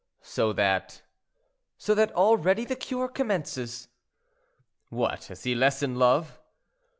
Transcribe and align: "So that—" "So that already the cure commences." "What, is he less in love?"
"So 0.23 0.51
that—" 0.53 1.03
"So 1.77 1.93
that 1.93 2.11
already 2.13 2.65
the 2.65 2.75
cure 2.75 3.07
commences." 3.07 3.87
"What, 4.89 5.29
is 5.29 5.43
he 5.43 5.53
less 5.53 5.83
in 5.83 5.93
love?" 5.95 6.39